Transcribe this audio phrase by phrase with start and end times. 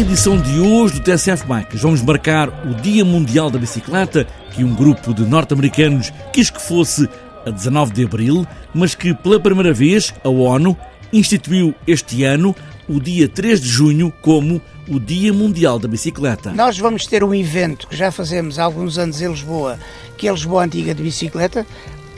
[0.00, 4.74] Edição de hoje do TSF Bikes vamos marcar o Dia Mundial da Bicicleta, que um
[4.74, 7.06] grupo de norte-americanos quis que fosse
[7.44, 10.74] a 19 de abril, mas que pela primeira vez a ONU
[11.12, 12.56] instituiu este ano
[12.88, 16.50] o dia 3 de junho como o Dia Mundial da Bicicleta.
[16.50, 19.78] Nós vamos ter um evento que já fazemos há alguns anos em Lisboa,
[20.16, 21.66] que é Lisboa Antiga de Bicicleta,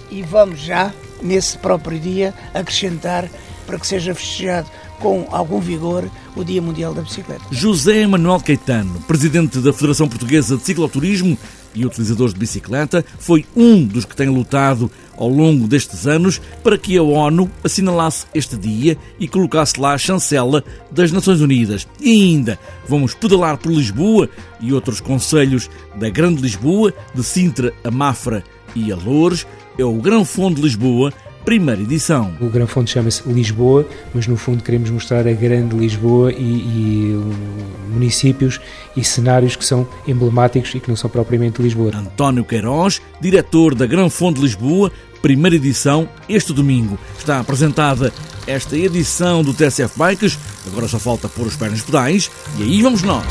[0.09, 3.29] e vamos já, nesse próprio dia, acrescentar
[3.67, 4.71] para que seja festejado
[5.03, 7.43] com algum vigor o Dia Mundial da Bicicleta.
[7.51, 11.37] José Manuel Caetano, presidente da Federação Portuguesa de Cicloturismo
[11.75, 16.79] e utilizadores de bicicleta, foi um dos que tem lutado ao longo destes anos para
[16.79, 21.87] que a ONU assinalasse este dia e colocasse lá a chancela das Nações Unidas.
[22.01, 27.91] E ainda vamos pedalar por Lisboa e outros conselhos da Grande Lisboa, de Sintra a
[27.91, 28.45] Mafra
[28.77, 29.47] e a Loures.
[29.77, 31.13] É o Grão Fundo de Lisboa
[31.45, 32.33] primeira edição.
[32.41, 37.15] O Grão Fundo chama-se Lisboa, mas no fundo queremos mostrar a grande Lisboa e, e,
[37.15, 38.61] uh, municípios
[38.97, 41.91] e cenários que são emblemáticos e que não são propriamente Lisboa.
[41.95, 46.99] António Queiroz, diretor da Fundo de Lisboa, primeira edição, este domingo.
[47.19, 48.13] Está apresentada
[48.47, 52.83] esta edição do TSF Bikes, agora só falta pôr os pés nos pedais, e aí
[52.83, 53.25] vamos nós.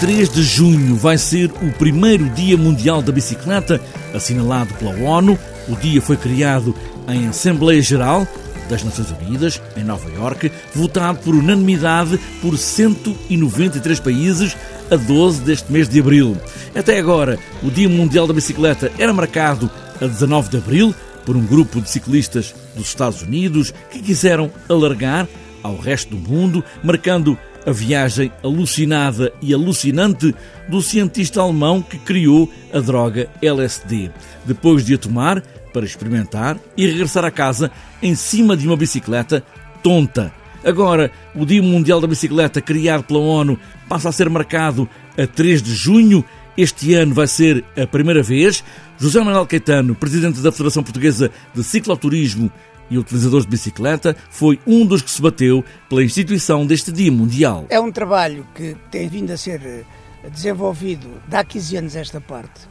[0.00, 3.78] 3 de junho vai ser o primeiro Dia Mundial da Bicicleta,
[4.14, 5.38] assinalado pela ONU.
[5.68, 6.74] O dia foi criado
[7.06, 8.26] em Assembleia Geral
[8.70, 14.56] das Nações Unidas, em Nova Iorque, votado por unanimidade por 193 países
[14.90, 16.34] a 12 deste mês de abril.
[16.74, 20.94] Até agora, o Dia Mundial da Bicicleta era marcado a 19 de abril
[21.26, 25.28] por um grupo de ciclistas dos Estados Unidos que quiseram alargar
[25.62, 30.34] ao resto do mundo, marcando a viagem alucinada e alucinante
[30.68, 34.10] do cientista alemão que criou a droga LSD,
[34.44, 37.70] depois de a tomar para experimentar e regressar a casa
[38.02, 39.42] em cima de uma bicicleta
[39.82, 40.32] tonta.
[40.64, 45.62] Agora, o Dia Mundial da Bicicleta, criado pela ONU, passa a ser marcado a 3
[45.62, 46.24] de junho.
[46.56, 48.62] Este ano vai ser a primeira vez.
[48.98, 52.52] José Manuel Caetano, presidente da Federação Portuguesa de Cicloturismo
[52.90, 57.66] e utilizadores de bicicleta, foi um dos que se bateu pela instituição deste Dia Mundial.
[57.70, 59.84] É um trabalho que tem vindo a ser eh,
[60.28, 62.68] desenvolvido de há 15 anos esta parte.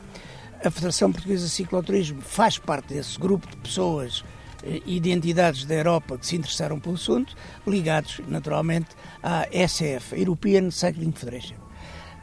[0.63, 4.23] A Federação Portuguesa de Cicloturismo faz parte desse grupo de pessoas
[4.63, 8.89] eh, e de entidades da Europa que se interessaram pelo assunto, ligados naturalmente
[9.23, 11.55] à ECF, European Cycling Federation.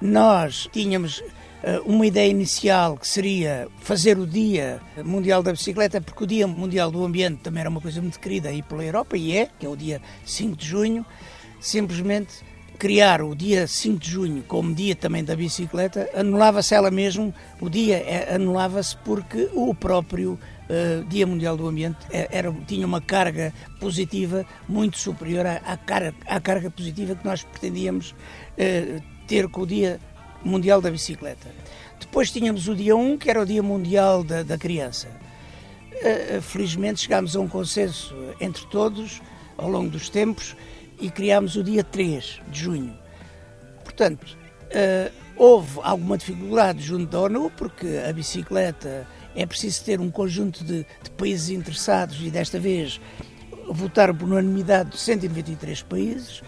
[0.00, 1.22] Nós tínhamos
[1.84, 6.90] uma ideia inicial que seria fazer o Dia Mundial da Bicicleta, porque o Dia Mundial
[6.90, 9.68] do Ambiente também era uma coisa muito querida aí pela Europa, e é, que é
[9.68, 11.06] o dia 5 de junho,
[11.60, 12.44] simplesmente
[12.78, 17.68] criar o dia 5 de junho como dia também da bicicleta, anulava-se ela mesmo, o
[17.68, 20.32] dia eh, anulava-se porque o próprio
[20.68, 26.14] uh, Dia Mundial do Ambiente era, tinha uma carga positiva muito superior à, à, carga,
[26.26, 29.98] à carga positiva que nós pretendíamos uh, ter com o Dia
[30.44, 31.48] Mundial da Bicicleta.
[31.98, 35.08] Depois tínhamos o dia 1, que era o Dia Mundial da, da Criança.
[35.92, 39.22] Uh, felizmente chegámos a um consenso entre todos
[39.56, 40.54] ao longo dos tempos
[41.00, 42.96] e criámos o dia 3 de junho.
[43.82, 50.10] Portanto, uh, houve alguma dificuldade junto da ONU, porque a bicicleta é preciso ter um
[50.10, 53.00] conjunto de, de países interessados e desta vez
[53.68, 56.42] votaram por unanimidade de 193 países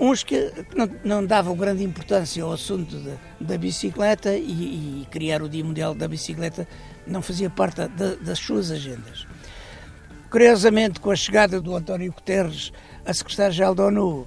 [0.00, 5.42] uns que não, não, davam grande importância ao assunto de, da bicicleta e, e, criar
[5.42, 6.66] o Dia Mundial da Bicicleta
[7.06, 9.26] não fazia parte da, das suas agendas.
[10.30, 12.72] Curiosamente, com a chegada do António Guterres
[13.04, 14.26] a secretário-geral da ONU,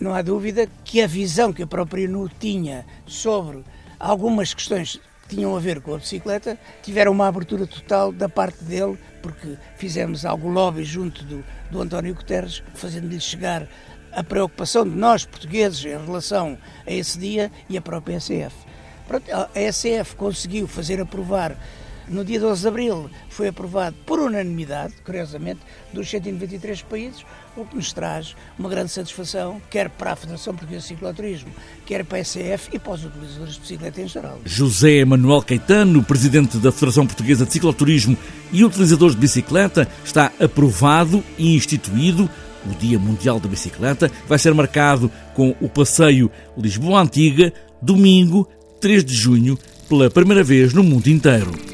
[0.00, 3.62] não há dúvida que a visão que a própria ONU tinha sobre
[3.98, 8.64] algumas questões que tinham a ver com a bicicleta tiveram uma abertura total da parte
[8.64, 13.68] dele, porque fizemos algo lobby junto do, do António Guterres, fazendo-lhe chegar
[14.12, 18.54] a preocupação de nós, portugueses, em relação a esse dia e a própria ECF.
[19.54, 21.56] A ECF conseguiu fazer aprovar,
[22.08, 25.60] no dia 12 de abril, foi aprovado por unanimidade, curiosamente,
[25.92, 27.24] dos 193 países,
[27.56, 31.50] o que nos traz uma grande satisfação, quer para a Federação Portuguesa de Cicloturismo,
[31.84, 34.40] quer para a ECF e para os utilizadores de bicicleta em geral.
[34.44, 38.16] José Manuel Caetano, presidente da Federação Portuguesa de Cicloturismo
[38.50, 42.28] e utilizadores de bicicleta, está aprovado e instituído
[42.66, 48.48] o Dia Mundial da Bicicleta vai ser marcado com o passeio Lisboa Antiga, domingo,
[48.80, 51.71] 3 de junho, pela primeira vez no mundo inteiro.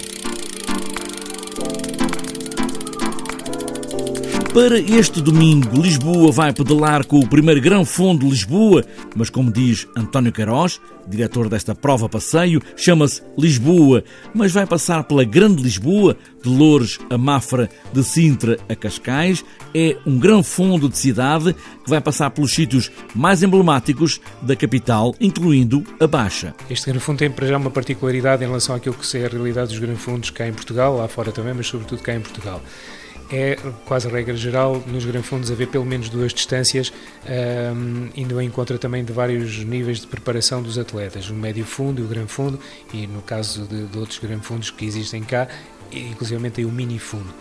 [4.58, 8.84] Para este domingo, Lisboa vai pedalar com o primeiro Grão Fundo de Lisboa,
[9.14, 14.02] mas como diz António Queiroz, diretor desta prova passeio, chama-se Lisboa,
[14.34, 19.44] mas vai passar pela Grande Lisboa, de Loures a Mafra, de Sintra a Cascais.
[19.72, 25.14] É um grão fundo de cidade que vai passar pelos sítios mais emblemáticos da capital,
[25.20, 26.52] incluindo a Baixa.
[26.69, 29.69] Este grão fundo tem para já uma particularidade em relação àquilo que é a realidade
[29.69, 32.60] dos grão fundos cá em Portugal, lá fora também, mas sobretudo cá em Portugal
[33.30, 36.92] é quase regra geral nos granfundos haver pelo menos duas distâncias,
[37.76, 42.00] um, indo em encontro também de vários níveis de preparação dos atletas, o médio fundo
[42.00, 42.58] e o grande fundo,
[42.92, 45.48] e no caso de, de outros granfundos que existem cá,
[45.92, 47.32] inclusive o mini fundo.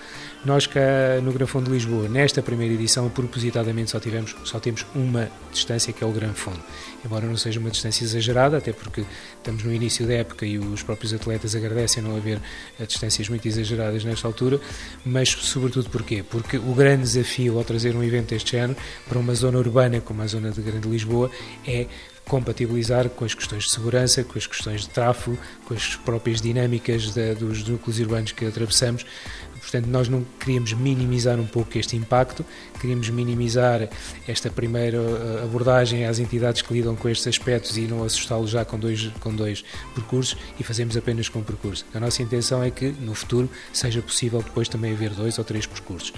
[0.48, 0.80] Nós cá
[1.22, 6.02] no Gran de Lisboa, nesta primeira edição, propositadamente só, tivemos, só temos uma distância que
[6.02, 6.62] é o Gran Fundo.
[7.04, 9.04] Embora não seja uma distância exagerada, até porque
[9.36, 12.40] estamos no início da época e os próprios atletas agradecem não haver
[12.80, 14.58] eh, distâncias muito exageradas nesta altura,
[15.06, 16.24] mas sobretudo porquê?
[16.24, 20.22] Porque o grande desafio ao trazer um evento deste género para uma zona urbana como
[20.22, 21.30] a zona de Grande Lisboa
[21.68, 21.88] é
[22.28, 27.14] compatibilizar com as questões de segurança, com as questões de tráfego, com as próprias dinâmicas
[27.40, 29.06] dos núcleos urbanos que atravessamos.
[29.62, 32.46] Portanto, nós não queríamos minimizar um pouco este impacto,
[32.80, 33.90] queríamos minimizar
[34.28, 38.64] esta primeira eh, abordagem às entidades que lidam com estes aspectos e não assustá-los já
[38.64, 39.64] com dois, com dois
[39.94, 41.86] percursos e fazemos apenas com um percurso.
[41.94, 45.66] A nossa intenção é que, no futuro, seja possível depois também haver dois ou três
[45.66, 46.14] percursos.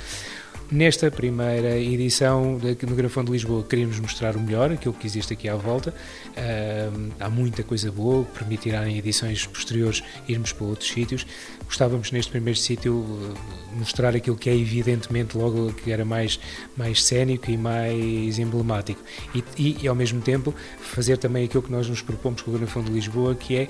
[0.72, 5.50] Nesta primeira edição no Grafão de Lisboa queríamos mostrar o melhor, aquilo que existe aqui
[5.50, 5.92] à volta.
[6.30, 11.26] Uh, há muita coisa boa, permitirá em edições posteriores irmos para outros sítios.
[11.66, 13.36] Gostávamos neste primeiro sítio uh,
[13.74, 16.40] mostrar aquilo que é evidentemente logo que era mais,
[16.78, 19.02] mais cénico e mais emblemático.
[19.34, 22.58] E, e, e ao mesmo tempo fazer também aquilo que nós nos propomos com o
[22.60, 23.68] Grafão de Lisboa, que é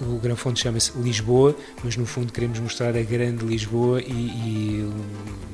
[0.00, 1.54] o Gran Fundo chama-se Lisboa,
[1.84, 4.92] mas no fundo queremos mostrar a grande Lisboa e, e,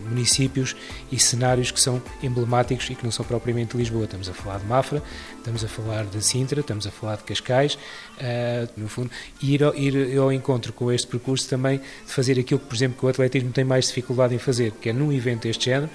[0.08, 0.76] municípios
[1.10, 4.04] e cenários que são emblemáticos e que não são propriamente Lisboa.
[4.04, 5.02] Estamos a falar de Mafra,
[5.36, 9.10] estamos a falar de Sintra, estamos a falar de Cascais, uh, no fundo,
[9.42, 12.74] e ir ao, ir ao encontro com este percurso também de fazer aquilo que, por
[12.74, 15.90] exemplo, que o atletismo tem mais dificuldade em fazer, que é num evento deste género,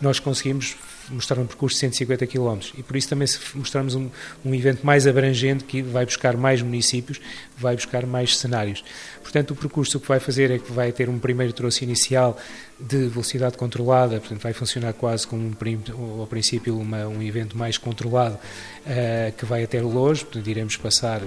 [0.00, 0.76] nós conseguimos
[1.10, 4.08] mostrar um percurso de 150 km e por isso também se mostrarmos um,
[4.44, 7.20] um evento mais abrangente que vai buscar mais municípios,
[7.56, 8.84] vai buscar mais cenários.
[9.22, 12.38] Portanto, o percurso que vai fazer é que vai ter um primeiro troço inicial
[12.78, 17.78] de velocidade controlada, portanto vai funcionar quase como um, ao princípio uma, um evento mais
[17.78, 21.22] controlado uh, que vai até Lourdes, portanto iremos passar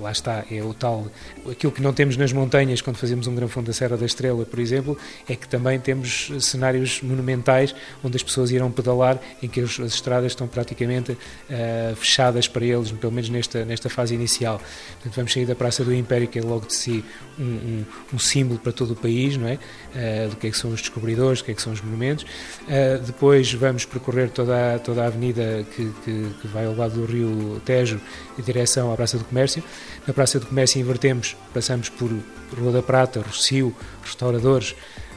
[0.00, 1.06] lá está, é o tal,
[1.50, 4.44] aquilo que não temos nas montanhas quando fazemos um Gran Fundo da Serra da Estrela,
[4.44, 4.96] por exemplo,
[5.28, 9.94] é que também temos cenários monumentais onde as pessoas irão pedalar, em que as, as
[9.94, 14.60] estradas estão praticamente uh, fechadas para eles, pelo menos nesta, nesta fase inicial.
[14.94, 17.04] Portanto, vamos sair da Praça do Império, que é logo de si
[17.38, 17.84] um, um,
[18.14, 19.54] um símbolo para todo o país, não é?
[19.54, 22.24] Uh, do que é que são os descobridores, do que é que são os monumentos.
[22.24, 26.94] Uh, depois vamos percorrer toda a, toda a avenida que, que, que vai ao lado
[26.94, 28.00] do rio Tejo
[28.38, 29.62] em direção à Praça do Comércio.
[30.06, 32.10] Na Praça do Comércio invertemos, passamos por
[32.56, 33.74] Rua da Prata, Rocio,
[34.04, 34.74] Restauradores,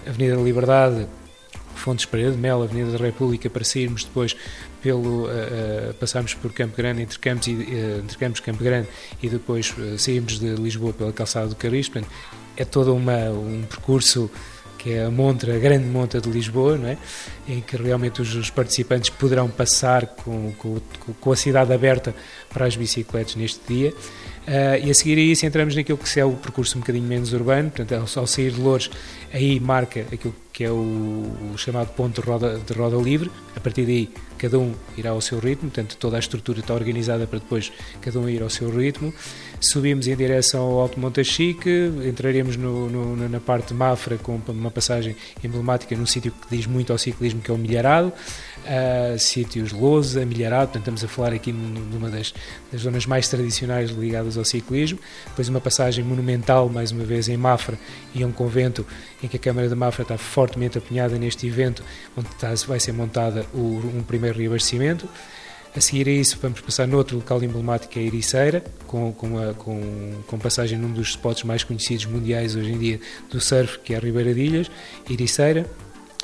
[0.07, 1.07] Avenida da Liberdade,
[1.75, 4.35] Fontes Pereira de Mel, Avenida da República, para sairmos depois
[4.81, 8.87] pelo, uh, uh, passarmos por Campo Grande, entre Campos, e, uh, entre Campos Campo Grande
[9.21, 11.89] e depois saímos de Lisboa pela calçada do Carris,
[12.57, 14.30] é todo uma, um percurso
[14.80, 16.98] que é a montra, a grande montra de Lisboa, não é?
[17.48, 20.80] em que realmente os, os participantes poderão passar com, com,
[21.19, 22.16] com, a cidade aberta
[22.50, 23.94] para as bicicletas neste dia.
[24.49, 27.33] Uh, e a seguir a isso entramos naquilo que é o percurso um bocadinho menos
[27.33, 28.89] urbano, portanto, ao, ao sair de Louros,
[29.31, 33.29] aí marca aquilo que é o, o chamado ponto de roda, de roda livre.
[33.56, 37.27] A partir daí, cada um irá ao seu ritmo, portanto, toda a estrutura está organizada
[37.27, 39.13] para depois cada um ir ao seu ritmo.
[39.61, 41.69] Subimos em direção ao Alto Montachique,
[42.07, 46.65] entraremos no, no, na parte de Mafra com uma passagem emblemática num sítio que diz
[46.65, 48.11] muito ao ciclismo, que é o Milharado
[48.69, 52.33] uh, sítios Lousa, Milharado, portanto estamos a falar aqui numa das,
[52.71, 57.37] das, zonas mais tradicionais ligadas ao ciclismo, depois uma passagem monumental, mais uma vez, em
[57.37, 57.77] Mafra,
[58.13, 58.85] e um convento
[59.21, 61.83] em que a Câmara de Mafra está fortemente apinhada neste evento,
[62.17, 65.07] onde está, vai ser montada o, um primeiro reabastecimento.
[65.75, 69.37] A seguir a isso, vamos passar noutro local emblemático, que é a Ericeira, com, com,
[69.37, 73.77] a, com, com, passagem num dos spots mais conhecidos mundiais hoje em dia do surf,
[73.79, 74.71] que é a Ribeira de Ilhas,
[75.07, 75.69] Ericeira.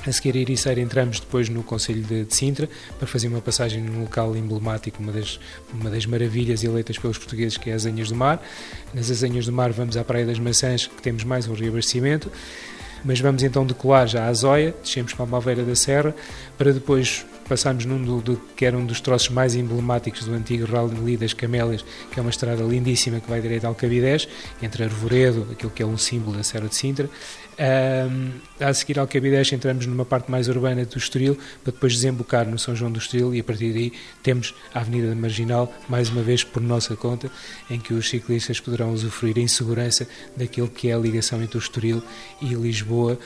[0.07, 2.69] A seguir a Ericeira entramos depois no Conselho de, de, Sintra
[2.99, 5.39] para fazer uma passagem num local emblemático, uma das,
[5.73, 8.39] uma das maravilhas eleitas pelos portugueses que é as Anhas do Mar.
[8.93, 12.31] Nas Azanhas do Mar vamos à Praia das Maçãs que temos mais um reabastecimento.
[13.03, 16.15] mas vamos então decolar já à Zóia, descemos para a Malveira da Serra,
[16.57, 20.65] para depois passámos num do, do, que era um dos troços mais emblemáticos do antigo
[20.65, 24.27] Rally das Camélias, que é uma estrada lindíssima que vai direito ao Cabidés,
[24.61, 27.09] entre Arvoredo, aquilo que é um símbolo da Serra de Sintra.
[27.57, 32.45] Um, a seguir ao Cabidés entramos numa parte mais urbana do Estoril, para depois desembocar
[32.47, 36.21] no São João do Estoril e a partir daí temos a Avenida Marginal, mais uma
[36.21, 37.31] vez por nossa conta,
[37.69, 41.59] em que os ciclistas poderão usufruir em segurança daquilo que é a ligação entre o
[41.59, 42.03] Estoril
[42.41, 43.17] e Lisboa,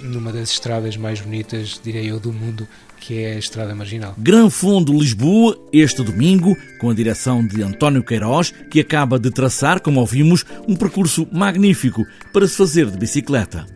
[0.00, 2.66] numa das estradas mais bonitas, direi eu, do mundo,
[3.00, 4.14] que é a Estrada Marginal.
[4.18, 9.80] Gran Fundo Lisboa, este domingo, com a direção de António Queiroz, que acaba de traçar,
[9.80, 13.66] como ouvimos, um percurso magnífico para se fazer de bicicleta.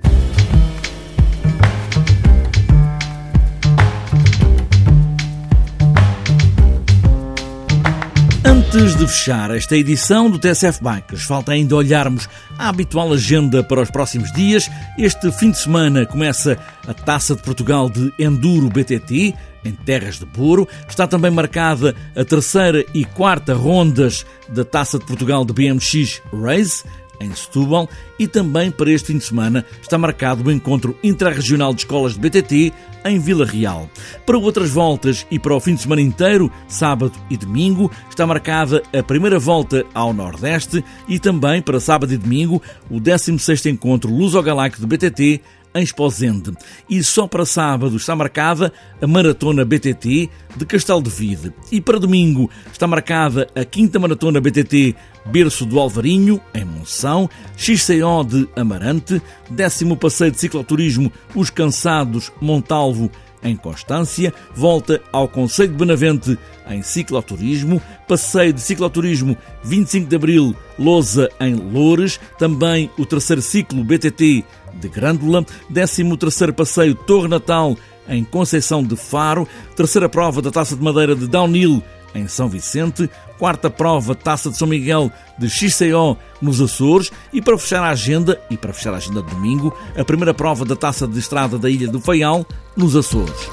[8.72, 13.80] Antes de fechar esta edição do TSF Bikes, falta ainda olharmos a habitual agenda para
[13.80, 14.70] os próximos dias.
[14.96, 19.34] Este fim de semana começa a Taça de Portugal de Enduro BTT,
[19.64, 20.68] em Terras de Buro.
[20.88, 26.84] Está também marcada a terceira e quarta rondas da Taça de Portugal de BMX Race,
[27.20, 31.82] em Setúbal, e também para este fim de semana está marcado o encontro intrarregional de
[31.82, 32.72] escolas de BTT
[33.04, 33.88] em Vila Real.
[34.26, 38.82] Para outras voltas e para o fim de semana inteiro, sábado e domingo, está marcada
[38.96, 44.86] a primeira volta ao Nordeste e também para sábado e domingo o 16º encontro Luso-Galáctico
[44.86, 45.40] de BTT
[45.74, 46.52] em Esposende.
[46.88, 51.52] E só para sábado está marcada a Maratona BTT de Castelo de Vide.
[51.70, 54.96] E para domingo está marcada a quinta Maratona BTT
[55.26, 63.10] Berço do Alvarinho, em Monção, XCO de Amarante, décimo passeio de cicloturismo Os Cansados, Montalvo,
[63.42, 70.56] em Constância, volta ao Conselho de Benavente em cicloturismo, passeio de cicloturismo 25 de Abril,
[70.78, 74.44] Lousa em Loures, também o terceiro ciclo BTT
[74.74, 77.76] de Grândola, 13 terceiro passeio Torre Natal
[78.08, 81.82] em Conceição de Faro, terceira prova da Taça de Madeira de Downhill
[82.14, 83.08] em São Vicente,
[83.40, 88.38] quarta prova Taça de São Miguel de XCO nos Açores e para fechar a agenda,
[88.50, 91.70] e para fechar a agenda de domingo, a primeira prova da Taça de Estrada da
[91.70, 92.44] Ilha do Faial
[92.76, 93.48] nos Açores.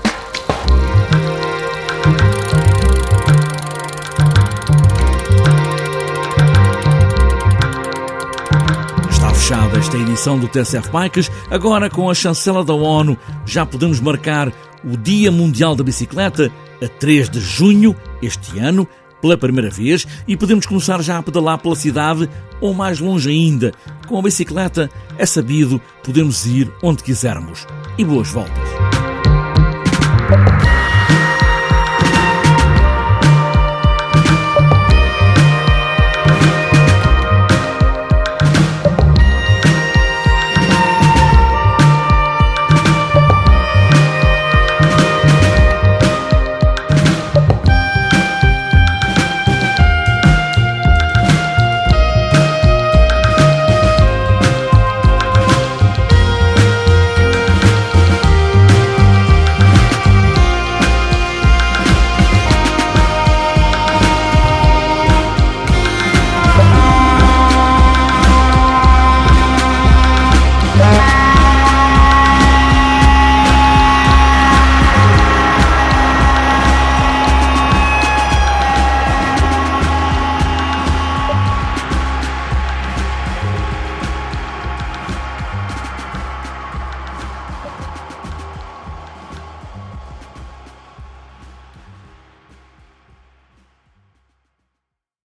[9.34, 14.52] Fechada esta edição do TSF Bikes, agora com a chancela da ONU já podemos marcar
[14.84, 16.52] o Dia Mundial da Bicicleta
[16.84, 18.86] a 3 de junho este ano,
[19.22, 22.30] pela primeira vez, e podemos começar já a pedalar pela cidade
[22.62, 23.72] ou mais longe ainda.
[24.08, 27.66] Com a bicicleta, é sabido, podemos ir onde quisermos.
[27.98, 28.97] E boas voltas!